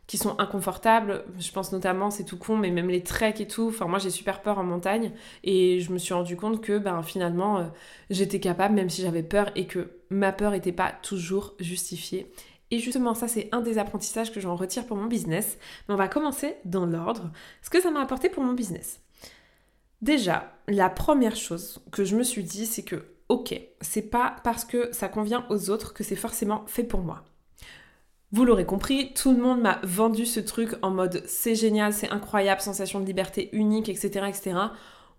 qui 0.08 0.18
sont 0.18 0.40
inconfortables. 0.40 1.26
Je 1.40 1.52
pense 1.52 1.72
notamment, 1.72 2.10
c'est 2.12 2.26
tout 2.26 2.38
con, 2.38 2.58
mais 2.58 2.72
même 2.72 2.90
les 2.90 3.04
treks 3.04 3.40
et 3.42 3.48
tout. 3.48 3.68
Enfin, 3.70 3.88
moi, 3.88 4.00
j'ai 4.00 4.10
super 4.10 4.42
peur 4.42 4.58
en 4.60 4.64
montagne. 4.64 5.12
Et 5.44 5.80
je 5.82 5.92
me 5.92 5.98
suis 5.98 6.14
rendu 6.14 6.36
compte 6.38 6.62
que 6.62 6.78
ben, 6.80 7.04
finalement, 7.04 7.72
j'étais 8.10 8.40
capable, 8.40 8.76
même 8.76 8.90
si 8.90 9.02
j'avais 9.02 9.24
peur, 9.24 9.52
et 9.56 9.68
que 9.68 9.97
ma 10.10 10.32
peur 10.32 10.52
n'était 10.52 10.72
pas 10.72 10.92
toujours 10.92 11.56
justifiée. 11.60 12.32
Et 12.70 12.80
justement, 12.80 13.14
ça, 13.14 13.28
c'est 13.28 13.50
un 13.52 13.62
des 13.62 13.78
apprentissages 13.78 14.32
que 14.32 14.40
j'en 14.40 14.56
retire 14.56 14.86
pour 14.86 14.98
mon 14.98 15.08
business. 15.08 15.58
Mais 15.88 15.94
on 15.94 15.98
va 15.98 16.08
commencer 16.08 16.56
dans 16.66 16.86
l'ordre. 16.86 17.32
Ce 17.62 17.70
que 17.70 17.82
ça 17.82 17.92
m'a 17.92 18.02
apporté 18.02 18.30
pour 18.30 18.44
mon 18.44 18.54
business. 18.54 19.00
Déjà, 20.02 20.54
la 20.68 20.90
première 20.90 21.36
chose 21.36 21.80
que 21.92 22.04
je 22.04 22.16
me 22.16 22.24
suis 22.24 22.44
dit, 22.44 22.66
c'est 22.66 22.84
que, 22.84 23.06
ok, 23.30 23.60
c'est 23.82 24.10
pas 24.10 24.36
parce 24.44 24.66
que 24.66 24.90
ça 24.92 25.08
convient 25.08 25.46
aux 25.50 25.70
autres 25.70 25.94
que 25.94 26.04
c'est 26.04 26.16
forcément 26.16 26.66
fait 26.68 26.84
pour 26.84 27.02
moi. 27.02 27.24
Vous 28.34 28.44
l'aurez 28.44 28.66
compris, 28.66 29.14
tout 29.14 29.32
le 29.32 29.38
monde 29.38 29.62
m'a 29.62 29.80
vendu 29.84 30.26
ce 30.26 30.42
truc 30.42 30.76
en 30.82 30.92
mode 30.92 31.24
c'est 31.26 31.56
génial, 31.56 31.94
c'est 31.94 32.10
incroyable, 32.10 32.60
sensation 32.60 33.00
de 33.00 33.06
liberté 33.06 33.50
unique, 33.54 33.88
etc. 33.88 34.26
etc. 34.28 34.58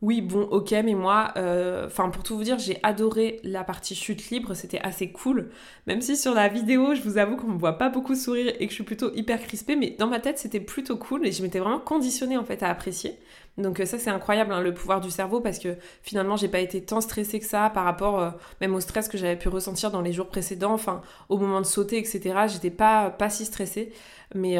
Oui, 0.00 0.20
bon, 0.20 0.42
ok, 0.42 0.70
mais 0.84 0.94
moi, 0.94 1.32
euh, 1.36 1.86
enfin, 1.86 2.08
pour 2.10 2.22
tout 2.22 2.36
vous 2.36 2.44
dire, 2.44 2.56
j'ai 2.60 2.78
adoré 2.84 3.40
la 3.42 3.64
partie 3.64 3.96
chute 3.96 4.30
libre, 4.30 4.54
c'était 4.54 4.78
assez 4.78 5.10
cool. 5.10 5.50
Même 5.88 6.00
si 6.02 6.16
sur 6.16 6.34
la 6.34 6.46
vidéo, 6.46 6.94
je 6.94 7.02
vous 7.02 7.18
avoue 7.18 7.34
qu'on 7.34 7.48
me 7.48 7.58
voit 7.58 7.78
pas 7.78 7.88
beaucoup 7.88 8.14
sourire 8.14 8.52
et 8.60 8.66
que 8.66 8.70
je 8.70 8.76
suis 8.76 8.84
plutôt 8.84 9.12
hyper 9.14 9.40
crispée, 9.42 9.74
mais 9.74 9.96
dans 9.98 10.06
ma 10.06 10.20
tête, 10.20 10.38
c'était 10.38 10.60
plutôt 10.60 10.96
cool 10.96 11.26
et 11.26 11.32
je 11.32 11.42
m'étais 11.42 11.58
vraiment 11.58 11.80
conditionnée 11.80 12.36
en 12.36 12.44
fait 12.44 12.62
à 12.62 12.68
apprécier. 12.70 13.18
Donc 13.56 13.80
euh, 13.80 13.86
ça 13.86 13.98
c'est 13.98 14.10
incroyable 14.10 14.52
hein, 14.52 14.60
le 14.60 14.72
pouvoir 14.72 15.00
du 15.00 15.10
cerveau 15.10 15.40
parce 15.40 15.58
que 15.58 15.76
finalement 16.02 16.36
j'ai 16.36 16.46
pas 16.46 16.60
été 16.60 16.80
tant 16.80 17.00
stressée 17.00 17.40
que 17.40 17.46
ça 17.46 17.70
par 17.70 17.82
rapport 17.82 18.20
euh, 18.20 18.30
même 18.60 18.72
au 18.76 18.78
stress 18.78 19.08
que 19.08 19.18
j'avais 19.18 19.34
pu 19.34 19.48
ressentir 19.48 19.90
dans 19.90 20.00
les 20.00 20.12
jours 20.12 20.28
précédents, 20.28 20.74
enfin 20.74 21.02
au 21.28 21.38
moment 21.38 21.60
de 21.60 21.66
sauter 21.66 21.98
etc. 21.98 22.36
J'étais 22.46 22.70
pas 22.70 23.10
pas 23.10 23.30
si 23.30 23.44
stressée, 23.44 23.92
mais 24.32 24.58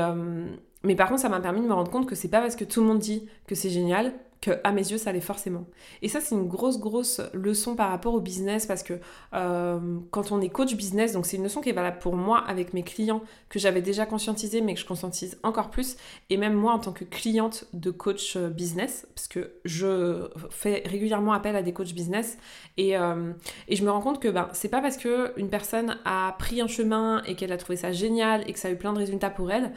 mais 0.83 0.97
par 0.97 1.09
contre 1.09 1.21
ça 1.21 1.29
m'a 1.29 1.39
permis 1.39 1.61
de 1.61 1.67
me 1.67 1.75
rendre 1.75 1.93
compte 1.93 2.09
que 2.09 2.17
c'est 2.17 2.29
pas 2.29 2.41
parce 2.41 2.57
que 2.57 2.65
tout 2.65 2.81
le 2.81 2.89
monde 2.89 2.99
dit 2.99 3.29
que 3.47 3.55
c'est 3.55 3.71
génial 3.71 4.15
que 4.41 4.53
à 4.65 4.73
mes 4.73 4.91
yeux 4.91 4.99
ça 4.99 5.13
l'est 5.13 5.21
forcément. 5.21 5.67
Et 6.03 6.09
ça 6.09 6.21
c'est 6.21 6.35
une 6.35 6.47
grosse 6.47 6.79
grosse 6.79 7.21
leçon 7.33 7.75
par 7.75 7.91
rapport 7.91 8.15
au 8.15 8.21
business 8.21 8.67
parce 8.67 8.83
que 8.83 8.95
euh, 9.35 9.99
quand 10.11 10.33
on 10.33 10.41
est 10.41 10.49
coach 10.49 10.75
business, 10.75 11.13
donc 11.13 11.27
c'est 11.27 11.37
une 11.37 11.43
leçon 11.43 11.61
qui 11.61 11.71
est 11.71 11.73
valable 11.73 11.99
pour 11.99 12.15
moi 12.15 12.39
avec 12.47 12.73
mes 12.75 12.83
clients 12.83 13.23
que 13.49 13.59
j'avais 13.59 13.83
déjà 13.83 14.07
conscientisé 14.07 14.61
mais 14.61 14.75
que 14.75 14.81
je 14.81 14.87
conscientise 14.87 15.39
encore 15.43 15.71
plus 15.71 15.97
et 16.31 16.37
même 16.37 16.55
moi 16.55 16.73
en 16.73 16.79
tant 16.79 16.93
que 16.93 17.05
cliente 17.05 17.65
de 17.73 17.91
coach 17.91 18.37
euh, 18.37 18.49
business 18.49 19.07
parce 19.15 19.29
que 19.29 19.53
je 19.65 20.29
fais 20.51 20.83
régulièrement 20.87 21.33
appel 21.33 21.57
à 21.57 21.63
des 21.63 21.73
coachs 21.73 21.93
business 21.93 22.39
et, 22.77 22.97
euh, 22.97 23.33
et 23.67 23.77
je 23.77 23.85
me 23.85 23.91
rends 23.91 24.01
compte 24.01 24.21
que 24.21 24.29
ben, 24.29 24.49
c'est 24.53 24.69
pas 24.69 24.81
parce 24.81 24.97
que 24.97 25.33
une 25.37 25.49
personne 25.49 25.99
a 26.05 26.35
pris 26.39 26.61
un 26.61 26.69
chemin 26.69 27.23
et 27.25 27.35
qu'elle 27.35 27.53
a 27.53 27.57
trouvé 27.57 27.77
ça 27.77 27.93
génial 27.93 28.49
et 28.49 28.53
que 28.53 28.59
ça 28.59 28.69
a 28.69 28.71
eu 28.71 28.77
plein 28.77 28.93
de 28.93 28.99
résultats 28.99 29.31
pour 29.31 29.51
elle 29.51 29.73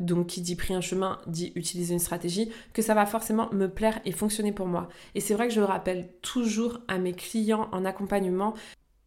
donc 0.00 0.26
qui 0.26 0.40
dit 0.40 0.56
pris 0.56 0.74
un 0.74 0.80
chemin 0.80 1.20
dit 1.26 1.52
utiliser 1.54 1.92
une 1.94 2.00
stratégie, 2.00 2.50
que 2.72 2.82
ça 2.82 2.94
va 2.94 3.06
forcément 3.06 3.48
me 3.52 3.68
plaire 3.68 4.00
et 4.04 4.12
fonctionner 4.12 4.52
pour 4.52 4.66
moi. 4.66 4.88
Et 5.14 5.20
c'est 5.20 5.34
vrai 5.34 5.48
que 5.48 5.54
je 5.54 5.60
rappelle 5.60 6.08
toujours 6.22 6.80
à 6.88 6.98
mes 6.98 7.12
clients 7.12 7.68
en 7.72 7.84
accompagnement 7.84 8.54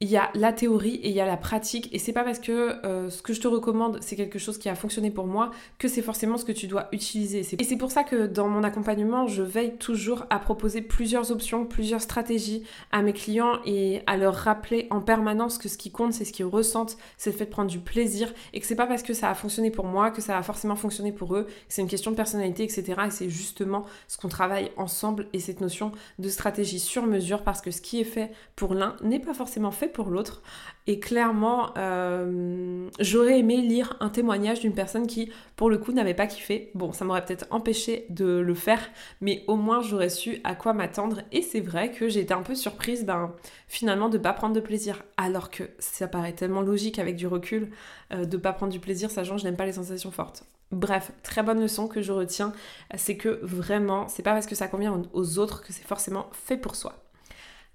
il 0.03 0.09
y 0.09 0.17
a 0.17 0.29
la 0.33 0.51
théorie 0.51 0.95
et 0.95 1.09
il 1.09 1.15
y 1.15 1.21
a 1.21 1.25
la 1.25 1.37
pratique. 1.37 1.87
Et 1.93 1.99
c'est 1.99 2.11
pas 2.11 2.23
parce 2.23 2.39
que 2.39 2.85
euh, 2.85 3.09
ce 3.09 3.21
que 3.21 3.31
je 3.31 3.39
te 3.39 3.47
recommande 3.47 3.99
c'est 4.01 4.17
quelque 4.17 4.37
chose 4.37 4.57
qui 4.57 4.67
a 4.67 4.75
fonctionné 4.75 5.11
pour 5.11 5.27
moi 5.27 5.51
que 5.79 5.87
c'est 5.87 6.01
forcément 6.01 6.37
ce 6.37 6.43
que 6.43 6.51
tu 6.51 6.67
dois 6.67 6.89
utiliser. 6.91 7.45
Et 7.57 7.63
c'est 7.63 7.77
pour 7.77 7.91
ça 7.91 8.03
que 8.03 8.27
dans 8.27 8.49
mon 8.49 8.63
accompagnement 8.63 9.27
je 9.27 9.43
veille 9.43 9.77
toujours 9.77 10.25
à 10.29 10.39
proposer 10.39 10.81
plusieurs 10.81 11.31
options 11.31 11.65
plusieurs 11.65 12.01
stratégies 12.01 12.63
à 12.91 13.01
mes 13.01 13.13
clients 13.13 13.59
et 13.65 14.01
à 14.05 14.17
leur 14.17 14.35
rappeler 14.35 14.87
en 14.89 14.99
permanence 14.99 15.57
que 15.57 15.69
ce 15.69 15.77
qui 15.77 15.89
compte 15.89 16.11
c'est 16.11 16.25
ce 16.25 16.33
qu'ils 16.33 16.45
ressentent 16.45 16.97
c'est 17.17 17.31
le 17.31 17.37
fait 17.37 17.45
de 17.45 17.51
prendre 17.51 17.69
du 17.69 17.79
plaisir 17.79 18.33
et 18.51 18.59
que 18.59 18.65
c'est 18.65 18.75
pas 18.75 18.87
parce 18.87 19.03
que 19.03 19.13
ça 19.13 19.29
a 19.29 19.35
fonctionné 19.35 19.71
pour 19.71 19.85
moi 19.85 20.11
que 20.11 20.21
ça 20.21 20.37
a 20.37 20.43
forcément 20.43 20.75
fonctionné 20.75 21.13
pour 21.13 21.35
eux. 21.35 21.47
C'est 21.69 21.81
une 21.81 21.87
question 21.87 22.11
de 22.11 22.17
personnalité 22.17 22.63
etc 22.63 22.95
et 23.07 23.11
c'est 23.11 23.29
justement 23.29 23.85
ce 24.09 24.17
qu'on 24.17 24.27
travaille 24.27 24.71
ensemble 24.75 25.27
et 25.31 25.39
cette 25.39 25.61
notion 25.61 25.93
de 26.19 26.27
stratégie 26.27 26.79
sur 26.79 27.05
mesure 27.05 27.43
parce 27.43 27.61
que 27.61 27.71
ce 27.71 27.79
qui 27.79 28.01
est 28.01 28.05
fait 28.05 28.31
pour 28.57 28.73
l'un 28.73 28.97
n'est 29.01 29.19
pas 29.19 29.33
forcément 29.33 29.71
fait 29.71 29.82
pour 29.87 30.09
l'autre. 30.09 30.41
Et 30.85 30.99
clairement, 30.99 31.73
euh, 31.77 32.89
j'aurais 32.99 33.39
aimé 33.39 33.57
lire 33.57 33.95
un 34.01 34.09
témoignage 34.09 34.59
d'une 34.59 34.73
personne 34.73 35.07
qui, 35.07 35.31
pour 35.55 35.69
le 35.69 35.77
coup, 35.77 35.93
n'avait 35.93 36.13
pas 36.13 36.27
kiffé. 36.27 36.71
Bon, 36.75 36.91
ça 36.91 37.05
m'aurait 37.05 37.23
peut-être 37.23 37.47
empêché 37.51 38.05
de 38.09 38.25
le 38.25 38.53
faire, 38.53 38.81
mais 39.21 39.45
au 39.47 39.55
moins 39.55 39.81
j'aurais 39.81 40.09
su 40.09 40.41
à 40.43 40.55
quoi 40.55 40.73
m'attendre. 40.73 41.21
Et 41.31 41.41
c'est 41.41 41.61
vrai 41.61 41.91
que 41.91 42.05
été 42.17 42.33
un 42.33 42.41
peu 42.41 42.55
surprise, 42.55 43.05
ben, 43.05 43.33
finalement, 43.67 44.09
de 44.09 44.17
pas 44.17 44.33
prendre 44.33 44.53
de 44.53 44.59
plaisir. 44.59 45.03
Alors 45.15 45.51
que 45.51 45.63
ça 45.79 46.07
paraît 46.07 46.33
tellement 46.33 46.61
logique 46.61 46.99
avec 46.99 47.15
du 47.15 47.27
recul 47.27 47.71
euh, 48.13 48.25
de 48.25 48.37
pas 48.37 48.51
prendre 48.51 48.73
du 48.73 48.79
plaisir, 48.79 49.09
sachant 49.09 49.35
que 49.35 49.41
je 49.41 49.45
n'aime 49.45 49.55
pas 49.55 49.65
les 49.65 49.73
sensations 49.73 50.11
fortes. 50.11 50.43
Bref, 50.71 51.11
très 51.21 51.43
bonne 51.43 51.61
leçon 51.61 51.87
que 51.87 52.01
je 52.01 52.11
retiens, 52.11 52.51
c'est 52.95 53.15
que 53.15 53.39
vraiment, 53.43 54.07
c'est 54.07 54.23
pas 54.23 54.33
parce 54.33 54.47
que 54.47 54.55
ça 54.55 54.67
convient 54.67 55.03
aux 55.13 55.37
autres 55.37 55.61
que 55.61 55.71
c'est 55.71 55.85
forcément 55.85 56.27
fait 56.31 56.57
pour 56.57 56.75
soi. 56.75 57.02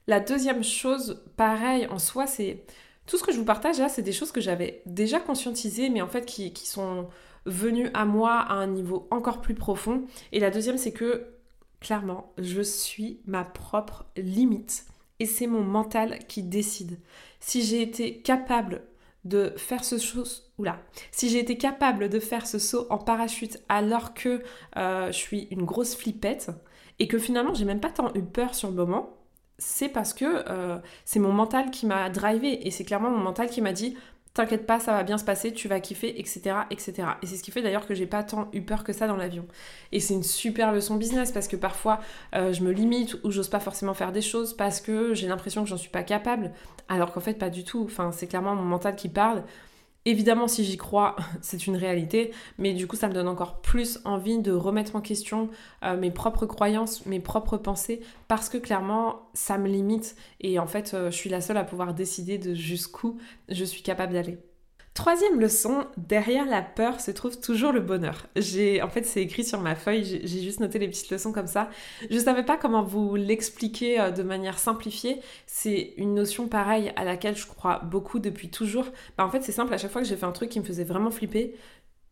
La 0.08 0.20
deuxième 0.20 0.64
chose, 0.64 1.22
pareil, 1.36 1.86
en 1.88 1.98
soi, 1.98 2.26
c'est 2.26 2.64
tout 3.06 3.18
ce 3.18 3.22
que 3.22 3.30
je 3.30 3.36
vous 3.36 3.44
partage 3.44 3.78
là, 3.78 3.90
c'est 3.90 4.02
des 4.02 4.12
choses 4.12 4.32
que 4.32 4.40
j'avais 4.40 4.82
déjà 4.86 5.20
conscientisées, 5.20 5.90
mais 5.90 6.00
en 6.00 6.08
fait 6.08 6.24
qui, 6.24 6.50
sont 6.66 7.08
venues 7.44 7.90
à 7.92 8.06
moi 8.06 8.38
à 8.38 8.54
un 8.54 8.66
niveau 8.68 9.06
encore 9.10 9.42
plus 9.42 9.54
profond. 9.54 10.06
Et 10.32 10.40
la 10.40 10.50
deuxième, 10.50 10.78
c'est 10.78 10.92
que 10.92 11.26
clairement, 11.80 12.32
je 12.38 12.62
suis 12.62 13.20
ma 13.26 13.44
propre 13.44 14.06
limite. 14.16 14.86
Et 15.20 15.26
c'est 15.26 15.46
mon 15.46 15.62
mental 15.62 16.20
qui 16.26 16.42
décide. 16.42 16.98
Si 17.38 17.62
j'ai 17.62 17.82
été 17.82 18.22
capable 18.22 18.84
de 19.24 19.52
faire 19.58 19.84
ce 19.84 19.98
saut, 19.98 20.24
oula, 20.56 20.80
si 21.12 21.28
j'ai 21.28 21.38
été 21.38 21.58
capable 21.58 22.08
de 22.08 22.18
faire 22.18 22.46
ce 22.46 22.58
saut 22.58 22.86
en 22.88 22.96
parachute 22.96 23.62
alors 23.68 24.14
que 24.14 24.42
euh, 24.78 25.08
je 25.08 25.18
suis 25.18 25.48
une 25.50 25.64
grosse 25.66 25.94
flippette 25.94 26.50
et 26.98 27.08
que 27.08 27.18
finalement 27.18 27.52
j'ai 27.52 27.66
même 27.66 27.80
pas 27.80 27.90
tant 27.90 28.14
eu 28.14 28.22
peur 28.22 28.54
sur 28.54 28.70
le 28.70 28.76
moment, 28.76 29.17
c'est 29.58 29.88
parce 29.88 30.14
que 30.14 30.44
euh, 30.48 30.78
c'est 31.04 31.18
mon 31.18 31.32
mental 31.32 31.70
qui 31.70 31.86
m'a 31.86 32.08
drivé 32.10 32.66
et 32.66 32.70
c'est 32.70 32.84
clairement 32.84 33.10
mon 33.10 33.18
mental 33.18 33.48
qui 33.48 33.60
m'a 33.60 33.72
dit 33.72 33.96
t'inquiète 34.34 34.66
pas, 34.66 34.78
ça 34.78 34.92
va 34.92 35.02
bien 35.02 35.18
se 35.18 35.24
passer, 35.24 35.52
tu 35.52 35.66
vas 35.66 35.80
kiffer, 35.80 36.20
etc. 36.20 36.58
etc. 36.70 37.08
Et 37.22 37.26
c'est 37.26 37.36
ce 37.36 37.42
qui 37.42 37.50
fait 37.50 37.60
d'ailleurs 37.60 37.88
que 37.88 37.94
j'ai 37.94 38.06
pas 38.06 38.22
tant 38.22 38.48
eu 38.52 38.62
peur 38.62 38.84
que 38.84 38.92
ça 38.92 39.08
dans 39.08 39.16
l'avion. 39.16 39.44
Et 39.90 39.98
c'est 39.98 40.14
une 40.14 40.22
super 40.22 40.72
leçon 40.72 40.94
business 40.94 41.32
parce 41.32 41.48
que 41.48 41.56
parfois 41.56 41.98
euh, 42.36 42.52
je 42.52 42.62
me 42.62 42.70
limite 42.70 43.16
ou 43.24 43.32
j'ose 43.32 43.48
pas 43.48 43.58
forcément 43.58 43.94
faire 43.94 44.12
des 44.12 44.22
choses 44.22 44.54
parce 44.56 44.80
que 44.80 45.12
j'ai 45.12 45.26
l'impression 45.26 45.64
que 45.64 45.68
j'en 45.68 45.76
suis 45.76 45.90
pas 45.90 46.04
capable, 46.04 46.52
alors 46.88 47.12
qu'en 47.12 47.20
fait 47.20 47.34
pas 47.34 47.50
du 47.50 47.64
tout. 47.64 47.82
Enfin, 47.84 48.12
c'est 48.12 48.28
clairement 48.28 48.54
mon 48.54 48.62
mental 48.62 48.94
qui 48.94 49.08
parle. 49.08 49.42
Évidemment, 50.08 50.48
si 50.48 50.64
j'y 50.64 50.78
crois, 50.78 51.16
c'est 51.42 51.66
une 51.66 51.76
réalité, 51.76 52.32
mais 52.56 52.72
du 52.72 52.86
coup, 52.86 52.96
ça 52.96 53.08
me 53.08 53.12
donne 53.12 53.28
encore 53.28 53.60
plus 53.60 53.98
envie 54.06 54.38
de 54.38 54.52
remettre 54.52 54.96
en 54.96 55.02
question 55.02 55.50
euh, 55.84 55.98
mes 55.98 56.10
propres 56.10 56.46
croyances, 56.46 57.04
mes 57.04 57.20
propres 57.20 57.58
pensées, 57.58 58.00
parce 58.26 58.48
que 58.48 58.56
clairement, 58.56 59.28
ça 59.34 59.58
me 59.58 59.68
limite. 59.68 60.16
Et 60.40 60.58
en 60.58 60.66
fait, 60.66 60.94
euh, 60.94 61.10
je 61.10 61.16
suis 61.16 61.28
la 61.28 61.42
seule 61.42 61.58
à 61.58 61.64
pouvoir 61.64 61.92
décider 61.92 62.38
de 62.38 62.54
jusqu'où 62.54 63.18
je 63.50 63.64
suis 63.64 63.82
capable 63.82 64.14
d'aller. 64.14 64.38
Troisième 64.98 65.38
leçon, 65.38 65.86
derrière 65.96 66.44
la 66.44 66.60
peur 66.60 67.00
se 67.00 67.12
trouve 67.12 67.38
toujours 67.38 67.70
le 67.70 67.78
bonheur. 67.78 68.26
J'ai, 68.34 68.82
en 68.82 68.88
fait, 68.88 69.04
c'est 69.04 69.22
écrit 69.22 69.44
sur 69.44 69.60
ma 69.60 69.76
feuille, 69.76 70.02
j'ai 70.24 70.42
juste 70.42 70.58
noté 70.58 70.80
les 70.80 70.88
petites 70.88 71.08
leçons 71.08 71.30
comme 71.30 71.46
ça. 71.46 71.70
Je 72.10 72.18
savais 72.18 72.42
pas 72.42 72.56
comment 72.56 72.82
vous 72.82 73.14
l'expliquer 73.14 74.00
euh, 74.00 74.10
de 74.10 74.24
manière 74.24 74.58
simplifiée. 74.58 75.20
C'est 75.46 75.94
une 75.98 76.14
notion 76.14 76.48
pareille 76.48 76.92
à 76.96 77.04
laquelle 77.04 77.36
je 77.36 77.46
crois 77.46 77.78
beaucoup 77.84 78.18
depuis 78.18 78.50
toujours. 78.50 78.86
Bah, 79.16 79.24
en 79.24 79.30
fait, 79.30 79.40
c'est 79.44 79.52
simple, 79.52 79.72
à 79.72 79.78
chaque 79.78 79.92
fois 79.92 80.02
que 80.02 80.08
j'ai 80.08 80.16
fait 80.16 80.26
un 80.26 80.32
truc 80.32 80.50
qui 80.50 80.58
me 80.58 80.64
faisait 80.64 80.82
vraiment 80.82 81.12
flipper, 81.12 81.54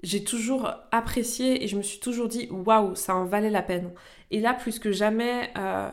j'ai 0.04 0.22
toujours 0.22 0.70
apprécié 0.92 1.64
et 1.64 1.66
je 1.66 1.76
me 1.76 1.82
suis 1.82 1.98
toujours 1.98 2.28
dit 2.28 2.46
waouh, 2.52 2.94
ça 2.94 3.16
en 3.16 3.24
valait 3.24 3.50
la 3.50 3.62
peine. 3.62 3.90
Et 4.30 4.38
là, 4.38 4.54
plus 4.54 4.78
que 4.78 4.92
jamais, 4.92 5.50
euh, 5.58 5.90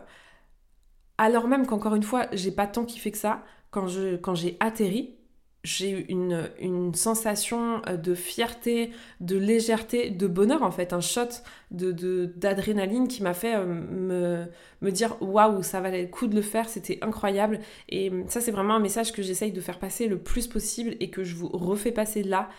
alors 1.17 1.47
même 1.47 1.65
qu'encore 1.65 1.95
une 1.95 2.03
fois, 2.03 2.27
j'ai 2.33 2.51
pas 2.51 2.67
tant 2.67 2.85
kiffé 2.85 3.09
que 3.09 3.17
ça, 3.17 3.43
quand, 3.71 3.87
je, 3.87 4.15
quand 4.15 4.35
j'ai 4.35 4.57
atterri, 4.59 5.17
j'ai 5.63 5.91
eu 5.91 6.05
une, 6.09 6.93
sensation 6.93 7.81
euh, 7.87 7.95
de 7.95 8.15
fierté, 8.15 8.91
de 9.21 9.37
légèreté, 9.37 10.09
de 10.09 10.27
bonheur 10.27 10.61
en 10.63 10.71
fait, 10.71 10.93
un 10.93 11.01
shot 11.01 11.29
de, 11.71 12.25
d'adrénaline 12.35 13.07
qui 13.07 13.23
m'a 13.23 13.33
fait 13.33 13.55
euh, 13.55 13.65
me, 13.65 14.45
me 14.81 14.91
dire 14.91 15.15
waouh, 15.21 15.63
ça 15.63 15.79
valait 15.79 16.03
le 16.03 16.09
coup 16.09 16.27
de 16.27 16.35
le 16.35 16.41
faire, 16.41 16.67
c'était 16.67 16.99
incroyable. 17.01 17.59
Et 17.89 18.11
euh, 18.11 18.23
ça, 18.27 18.41
c'est 18.41 18.51
vraiment 18.51 18.75
un 18.75 18.79
message 18.79 19.13
que 19.13 19.21
j'essaye 19.21 19.51
de 19.51 19.61
faire 19.61 19.79
passer 19.79 20.07
le 20.07 20.19
plus 20.19 20.47
possible 20.47 20.95
et 20.99 21.09
que 21.09 21.23
je 21.23 21.35
vous 21.35 21.47
refais 21.49 21.91
passer 21.91 22.23
là. 22.23 22.49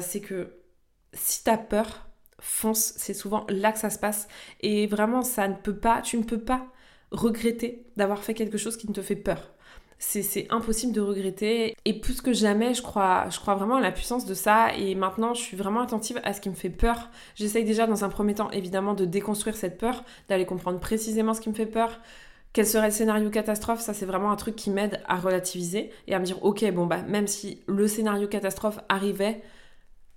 c'est 0.00 0.20
que 0.20 0.54
si 1.12 1.44
t'as 1.44 1.58
peur, 1.58 2.08
fonce, 2.40 2.94
c'est 2.96 3.14
souvent 3.14 3.46
là 3.48 3.72
que 3.72 3.78
ça 3.78 3.90
se 3.90 3.98
passe. 3.98 4.28
Et 4.60 4.86
vraiment, 4.86 5.22
ça 5.22 5.48
ne 5.48 5.54
peut 5.54 5.76
pas, 5.76 6.02
tu 6.02 6.16
ne 6.18 6.24
peux 6.24 6.40
pas 6.40 6.66
regretter 7.10 7.86
d'avoir 7.96 8.24
fait 8.24 8.34
quelque 8.34 8.58
chose 8.58 8.76
qui 8.76 8.88
ne 8.88 8.94
te 8.94 9.02
fait 9.02 9.16
peur 9.16 9.55
c'est 9.98 10.46
impossible 10.50 10.92
de 10.92 11.00
regretter. 11.00 11.74
Et 11.84 11.98
plus 11.98 12.20
que 12.20 12.32
jamais, 12.32 12.74
je 12.74 12.82
crois, 12.82 13.26
je 13.30 13.38
crois 13.38 13.54
vraiment 13.54 13.76
à 13.76 13.80
la 13.80 13.92
puissance 13.92 14.26
de 14.26 14.34
ça. 14.34 14.74
Et 14.76 14.94
maintenant, 14.94 15.34
je 15.34 15.40
suis 15.40 15.56
vraiment 15.56 15.80
attentive 15.80 16.20
à 16.24 16.32
ce 16.32 16.40
qui 16.40 16.50
me 16.50 16.54
fait 16.54 16.70
peur. 16.70 17.10
J'essaye 17.34 17.64
déjà, 17.64 17.86
dans 17.86 18.04
un 18.04 18.08
premier 18.08 18.34
temps, 18.34 18.50
évidemment, 18.50 18.94
de 18.94 19.04
déconstruire 19.04 19.56
cette 19.56 19.78
peur, 19.78 20.04
d'aller 20.28 20.46
comprendre 20.46 20.78
précisément 20.78 21.34
ce 21.34 21.40
qui 21.40 21.48
me 21.48 21.54
fait 21.54 21.66
peur. 21.66 22.00
Quel 22.52 22.66
serait 22.66 22.86
le 22.86 22.92
scénario 22.92 23.28
catastrophe? 23.30 23.80
Ça, 23.80 23.92
c'est 23.92 24.06
vraiment 24.06 24.30
un 24.30 24.36
truc 24.36 24.56
qui 24.56 24.70
m'aide 24.70 25.02
à 25.06 25.16
relativiser 25.16 25.90
et 26.06 26.14
à 26.14 26.18
me 26.18 26.24
dire, 26.24 26.42
ok, 26.42 26.64
bon, 26.72 26.86
bah, 26.86 27.02
même 27.02 27.26
si 27.26 27.60
le 27.66 27.86
scénario 27.86 28.28
catastrophe 28.28 28.78
arrivait, 28.88 29.42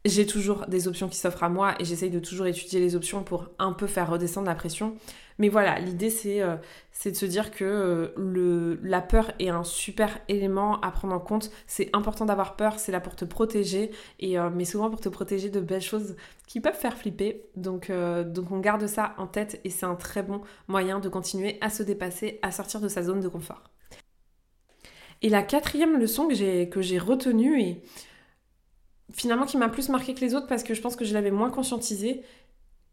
j'ai 0.05 0.25
toujours 0.25 0.65
des 0.67 0.87
options 0.87 1.09
qui 1.09 1.17
s'offrent 1.17 1.43
à 1.43 1.49
moi 1.49 1.75
et 1.79 1.85
j'essaye 1.85 2.09
de 2.09 2.19
toujours 2.19 2.47
étudier 2.47 2.79
les 2.79 2.95
options 2.95 3.23
pour 3.23 3.49
un 3.59 3.73
peu 3.73 3.85
faire 3.85 4.09
redescendre 4.09 4.47
la 4.47 4.55
pression. 4.55 4.95
Mais 5.39 5.49
voilà, 5.49 5.79
l'idée 5.79 6.09
c'est 6.09 6.41
euh, 6.41 6.55
de 7.05 7.13
se 7.13 7.25
dire 7.25 7.51
que 7.51 7.63
euh, 7.65 8.77
la 8.83 9.01
peur 9.01 9.31
est 9.39 9.49
un 9.49 9.63
super 9.63 10.19
élément 10.27 10.79
à 10.81 10.91
prendre 10.91 11.13
en 11.13 11.19
compte. 11.19 11.51
C'est 11.67 11.89
important 11.93 12.25
d'avoir 12.25 12.55
peur, 12.55 12.79
c'est 12.79 12.91
là 12.91 12.99
pour 12.99 13.15
te 13.15 13.25
protéger, 13.25 13.91
euh, 14.23 14.49
mais 14.53 14.65
souvent 14.65 14.89
pour 14.89 15.01
te 15.01 15.09
protéger 15.09 15.49
de 15.49 15.59
belles 15.59 15.81
choses 15.81 16.15
qui 16.47 16.61
peuvent 16.61 16.75
faire 16.75 16.97
flipper. 16.97 17.43
Donc, 17.55 17.91
donc 17.91 18.51
on 18.51 18.59
garde 18.59 18.87
ça 18.87 19.13
en 19.17 19.27
tête 19.27 19.61
et 19.63 19.69
c'est 19.69 19.85
un 19.85 19.95
très 19.95 20.23
bon 20.23 20.41
moyen 20.67 20.99
de 20.99 21.09
continuer 21.09 21.57
à 21.61 21.69
se 21.69 21.83
dépasser, 21.83 22.39
à 22.41 22.51
sortir 22.51 22.79
de 22.81 22.87
sa 22.87 23.03
zone 23.03 23.19
de 23.21 23.27
confort. 23.27 23.63
Et 25.21 25.29
la 25.29 25.43
quatrième 25.43 25.99
leçon 25.99 26.27
que 26.27 26.33
j'ai 26.81 26.97
retenue 26.97 27.61
et 27.61 27.83
finalement 29.13 29.45
qui 29.45 29.57
m'a 29.57 29.69
plus 29.69 29.89
marqué 29.89 30.13
que 30.13 30.21
les 30.21 30.35
autres 30.35 30.47
parce 30.47 30.63
que 30.63 30.73
je 30.73 30.81
pense 30.81 30.95
que 30.95 31.05
je 31.05 31.13
l'avais 31.13 31.31
moins 31.31 31.49
conscientisé, 31.49 32.23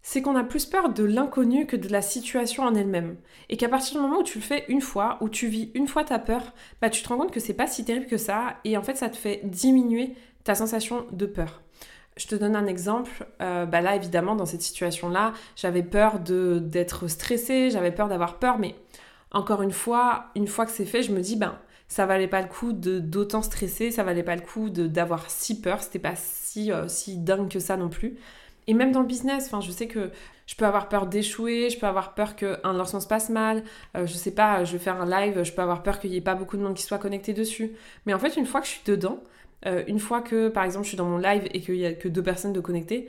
c'est 0.03 0.23
qu'on 0.23 0.37
a 0.37 0.45
plus 0.45 0.67
peur 0.67 0.91
de 0.91 1.03
l'inconnu 1.03 1.67
que 1.67 1.75
de 1.75 1.89
la 1.89 2.01
situation 2.01 2.63
en 2.63 2.75
elle-même. 2.75 3.17
Et 3.49 3.57
qu'à 3.57 3.69
partir 3.69 3.97
du 3.97 4.03
moment 4.03 4.21
où 4.21 4.23
tu 4.23 4.39
le 4.39 4.45
fais 4.45 4.65
une 4.69 4.81
fois, 4.81 5.19
où 5.21 5.29
tu 5.29 5.49
vis 5.49 5.73
une 5.75 5.89
fois 5.89 6.05
ta 6.05 6.21
peur, 6.21 6.55
bah 6.81 6.91
tu 6.91 7.03
te 7.03 7.09
rends 7.09 7.17
compte 7.17 7.33
que 7.33 7.41
c'est 7.41 7.55
pas 7.55 7.67
si 7.67 7.85
terrible 7.85 8.07
que 8.07 8.17
ça, 8.17 8.57
et 8.65 8.77
en 8.77 8.83
fait 8.83 8.97
ça 8.97 9.09
te 9.09 9.17
fait 9.17 9.41
diminuer 9.45 10.15
ta 10.45 10.55
sensation 10.55 11.07
de 11.11 11.27
peur. 11.27 11.63
Je 12.17 12.27
te 12.29 12.35
donne 12.35 12.57
un 12.57 12.67
exemple. 12.67 13.27
Euh, 13.43 13.67
bah 13.67 13.81
là, 13.81 13.97
évidemment, 13.97 14.37
dans 14.37 14.47
cette 14.47 14.63
situation-là, 14.63 15.33
j'avais 15.57 15.83
peur 15.83 16.21
de 16.21 16.61
d'être 16.61 17.09
stressée, 17.09 17.71
j'avais 17.71 17.93
peur 17.93 18.09
d'avoir 18.09 18.39
peur, 18.39 18.59
mais 18.59 18.75
encore 19.33 19.61
une 19.61 19.73
fois, 19.73 20.27
une 20.35 20.47
fois 20.47 20.67
que 20.67 20.73
c'est 20.73 20.87
fait, 20.87 21.03
je 21.03 21.13
me 21.13 21.21
dis, 21.21 21.37
ben, 21.37 21.59
ça 21.89 22.07
valait 22.07 22.29
pas 22.29 22.43
le 22.43 22.49
coup 22.49 22.73
de 22.73 22.99
d'autant 22.99 23.43
stresser, 23.43 23.91
ça 23.91 24.03
valait 24.03 24.23
pas 24.23 24.37
le 24.37 24.43
coup 24.43 24.71
d'avoir 24.71 25.31
si 25.31 25.61
peur, 25.61 25.83
c'était 25.83 25.99
pas 25.99 26.15
si, 26.17 26.73
euh, 26.73 26.89
si 26.89 27.19
dingue 27.19 27.49
que 27.49 27.61
ça 27.61 27.77
non 27.77 27.89
plus. 27.89 28.17
Et 28.67 28.75
même 28.75 28.91
dans 28.93 29.01
le 29.01 29.07
business, 29.07 29.47
enfin, 29.47 29.61
je 29.61 29.71
sais 29.71 29.87
que 29.87 30.11
je 30.47 30.55
peux 30.57 30.65
avoir 30.65 30.89
peur 30.89 31.07
d'échouer, 31.07 31.71
je 31.71 31.79
peux 31.79 31.87
avoir 31.87 32.15
peur 32.15 32.35
qu'un 32.37 32.73
lancement 32.73 33.01
se 33.01 33.07
passe 33.07 33.29
mal, 33.31 33.63
euh, 33.97 34.07
je 34.07 34.15
sais 34.15 34.33
pas, 34.33 34.65
je 34.65 34.73
vais 34.73 34.79
faire 34.79 35.01
un 35.01 35.07
live, 35.07 35.43
je 35.45 35.53
peux 35.53 35.63
avoir 35.63 35.83
peur 35.83 36.01
qu'il 36.01 36.11
n'y 36.11 36.17
ait 36.17 36.21
pas 36.21 36.35
beaucoup 36.35 36.57
de 36.57 36.63
monde 36.63 36.75
qui 36.75 36.83
soit 36.83 36.99
connecté 36.99 37.33
dessus. 37.33 37.73
Mais 38.07 38.15
en 38.15 38.19
fait, 38.19 38.37
une 38.37 38.47
fois 38.47 38.61
que 38.61 38.67
je 38.67 38.73
suis 38.73 38.85
dedans, 38.85 39.23
euh, 39.67 39.85
une 39.87 39.99
fois 40.01 40.21
que, 40.21 40.49
par 40.49 40.65
exemple, 40.65 40.85
je 40.85 40.91
suis 40.91 40.97
dans 40.97 41.07
mon 41.07 41.19
live 41.19 41.45
et 41.53 41.61
qu'il 41.61 41.77
y 41.77 41.87
a 41.87 41.93
que 41.93 42.09
deux 42.09 42.23
personnes 42.23 42.53
de 42.53 42.61
connectées, 42.61 43.09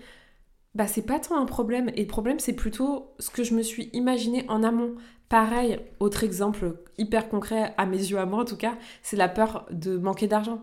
bah 0.77 0.85
c'est 0.87 1.01
pas 1.01 1.19
tant 1.19 1.41
un 1.41 1.45
problème. 1.45 1.89
Et 1.95 2.01
le 2.01 2.07
problème, 2.07 2.39
c'est 2.39 2.53
plutôt 2.53 3.11
ce 3.17 3.31
que 3.31 3.43
je 3.43 3.55
me 3.55 3.63
suis 3.63 3.89
imaginé 3.93 4.45
en 4.47 4.61
amont. 4.61 4.95
Pareil, 5.27 5.79
autre 5.99 6.23
exemple 6.23 6.77
hyper 6.99 7.27
concret, 7.29 7.73
à 7.77 7.87
mes 7.87 7.97
yeux 7.97 8.19
à 8.19 8.25
moi 8.25 8.43
en 8.43 8.45
tout 8.45 8.55
cas, 8.55 8.75
c'est 9.01 9.17
la 9.17 9.27
peur 9.27 9.65
de 9.71 9.97
manquer 9.97 10.27
d'argent. 10.27 10.61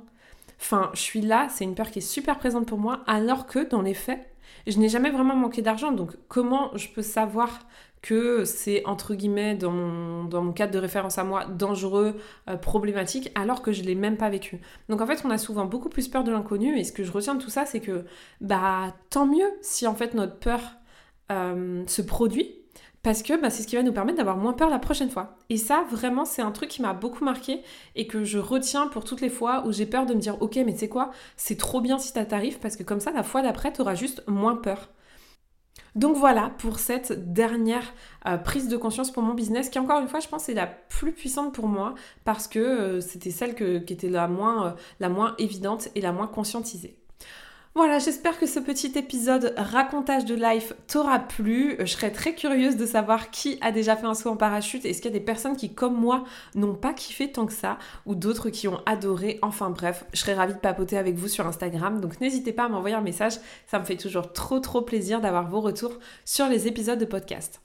Enfin, 0.61 0.91
je 0.95 1.01
suis 1.01 1.21
là, 1.21 1.49
c'est 1.51 1.65
une 1.65 1.75
peur 1.75 1.91
qui 1.91 1.99
est 1.99 2.03
super 2.03 2.39
présente 2.39 2.67
pour 2.67 2.79
moi, 2.79 3.01
alors 3.07 3.47
que 3.47 3.69
dans 3.69 3.83
les 3.83 3.93
faits, 3.93 4.25
je 4.69 4.79
n'ai 4.79 4.89
jamais 4.89 5.11
vraiment 5.11 5.35
manqué 5.35 5.63
d'argent. 5.63 5.91
Donc 5.91 6.13
comment 6.29 6.71
je 6.77 6.89
peux 6.89 7.03
savoir 7.03 7.67
que 8.05 8.45
c'est 8.45 8.85
entre 8.85 9.15
guillemets 9.15 9.55
dans 9.55 9.71
mon, 9.71 10.53
cadre 10.53 10.75
de 10.75 10.79
référence 10.79 11.17
à 11.17 11.25
moi 11.25 11.47
dangereux, 11.47 12.17
euh, 12.51 12.57
problématique, 12.59 13.33
alors 13.35 13.63
que 13.63 13.73
je 13.73 13.83
l'ai 13.83 13.95
même 13.95 14.19
pas 14.19 14.29
vécu. 14.29 14.61
Donc 14.91 15.01
en 15.01 15.07
fait, 15.07 15.23
on 15.25 15.31
a 15.31 15.39
souvent 15.39 15.65
beaucoup 15.65 15.89
plus 15.89 16.07
peur 16.09 16.23
de 16.23 16.31
l'inconnu, 16.31 16.79
et 16.79 16.85
ce 16.85 16.93
que 16.93 17.03
je 17.03 17.11
retiens 17.11 17.35
de 17.35 17.43
tout 17.43 17.49
ça, 17.49 17.65
c'est 17.65 17.81
que 17.81 18.05
bah 18.43 18.95
tant 19.09 19.27
mieux 19.27 19.51
si 19.63 19.87
en 19.87 19.95
fait 19.95 20.13
notre 20.13 20.39
peur 20.39 20.61
euh, 21.33 21.83
se 21.87 22.03
produit 22.03 22.55
parce 23.03 23.23
que 23.23 23.41
bah, 23.41 23.49
c'est 23.49 23.63
ce 23.63 23.69
qui 23.69 23.77
va 23.77 23.83
nous 23.83 23.93
permettre 23.93 24.19
d'avoir 24.19 24.37
moins 24.37 24.53
peur 24.53 24.69
la 24.69 24.79
prochaine 24.79 25.11
fois. 25.11 25.39
Et 25.49 25.57
ça, 25.57 25.85
vraiment, 25.91 26.27
c'est 26.27 26.43
un 26.43 26.53
truc 26.53 26.69
qui 26.69 26.83
m'a 26.83 26.93
beaucoup 26.93 27.25
marqué 27.25 27.63
et 27.95 28.07
que 28.07 28.25
je 28.25 28.39
retiens 28.39 28.87
pour 28.87 29.05
toutes 29.05 29.23
les 29.23 29.31
fois 29.31 29.67
où 29.67 29.73
j'ai 29.73 29.87
peur 29.87 30.05
de 30.05 30.13
me 30.13 30.21
dire, 30.21 30.41
ok, 30.43 30.57
mais 30.57 30.73
tu 30.75 30.81
sais 30.81 30.89
quoi, 30.89 31.11
c'est 31.37 31.59
trop 31.59 31.81
bien 31.81 31.99
si 31.99 32.13
ça 32.13 32.25
t'arrive 32.27 32.59
parce 32.59 32.77
que 32.77 32.83
comme 32.83 33.01
ça, 33.01 33.13
la 33.13 33.23
fois 33.23 33.41
d'après, 33.41 33.73
tu 33.73 33.81
auras 33.81 33.95
juste 33.95 34.23
moins 34.27 34.57
peur. 34.57 34.91
Donc 35.95 36.17
voilà 36.17 36.51
pour 36.59 36.81
cette 36.81 37.33
dernière 37.33 37.95
euh, 38.27 38.37
prise 38.37 38.69
de 38.69 38.77
conscience 38.77 39.13
pour 39.13 39.23
mon 39.23 39.35
business 39.35 39.69
qui 39.69 39.79
encore 39.79 40.01
une 40.01 40.09
fois 40.09 40.19
je 40.19 40.27
pense 40.27 40.49
est 40.49 40.55
la 40.55 40.67
plus 40.67 41.13
puissante 41.13 41.55
pour 41.55 41.69
moi 41.69 41.95
parce 42.25 42.49
que 42.49 42.59
euh, 42.59 43.01
c'était 43.01 43.31
celle 43.31 43.55
qui 43.55 43.93
était 43.93 44.09
euh, 44.13 44.71
la 44.99 45.09
moins 45.09 45.35
évidente 45.39 45.89
et 45.95 46.01
la 46.01 46.13
moins 46.13 46.27
conscientisée. 46.27 46.97
Voilà, 47.77 47.99
j'espère 47.99 48.39
que 48.39 48.47
ce 48.47 48.61
petit 48.61 48.93
épisode 48.97 49.53
racontage 49.57 50.25
de 50.25 50.37
life 50.37 50.75
t'aura 50.87 51.19
plu. 51.19 51.75
Je 51.81 51.87
serais 51.87 52.13
très 52.13 52.37
curieuse 52.37 52.77
de 52.77 52.87
savoir 52.87 53.33
qui 53.33 53.59
a 53.63 53.73
déjà 53.73 53.97
fait 53.97 54.07
un 54.07 54.15
saut 54.15 54.31
en 54.31 54.37
parachute. 54.37 54.85
Est-ce 54.85 55.03
qu'il 55.03 55.11
y 55.11 55.17
a 55.17 55.19
des 55.19 55.25
personnes 55.25 55.57
qui, 55.57 55.75
comme 55.75 55.99
moi, 55.99 56.23
n'ont 56.55 56.77
pas 56.77 56.93
kiffé 56.93 57.33
tant 57.33 57.47
que 57.47 57.53
ça 57.53 57.81
ou 58.07 58.15
d'autres 58.15 58.49
qui 58.49 58.69
ont 58.69 58.81
adoré? 58.87 59.41
Enfin 59.43 59.71
bref, 59.71 60.05
je 60.13 60.21
serais 60.21 60.35
ravie 60.35 60.55
de 60.55 60.61
papoter 60.61 60.97
avec 60.97 61.17
vous 61.17 61.27
sur 61.27 61.49
Instagram. 61.49 62.01
Donc 62.01 62.21
n'hésitez 62.21 62.53
pas 62.53 62.67
à 62.67 62.69
m'envoyer 62.69 62.95
un 62.95 63.01
message. 63.01 63.41
Ça 63.67 63.81
me 63.81 63.85
fait 63.85 63.97
toujours 63.97 64.33
trop 64.33 64.61
trop 64.61 64.83
plaisir 64.83 65.21
d'avoir 65.21 65.51
vos 65.51 65.61
retours 65.61 65.99
sur 66.25 66.47
les 66.47 66.69
épisodes 66.69 67.01
de 67.01 67.05
podcast. 67.05 67.61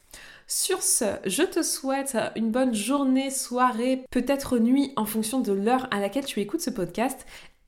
Sur 0.51 0.81
ce, 0.81 1.05
je 1.27 1.43
te 1.43 1.61
souhaite 1.61 2.17
une 2.35 2.49
bonne 2.49 2.73
journée, 2.73 3.29
soirée, 3.29 4.03
peut-être 4.09 4.57
nuit 4.57 4.91
en 4.95 5.05
fonction 5.05 5.41
de 5.41 5.53
l'heure 5.53 5.87
à 5.91 5.99
laquelle 5.99 6.25
tu 6.25 6.39
écoutes 6.39 6.61
ce 6.61 6.71
podcast 6.71 7.27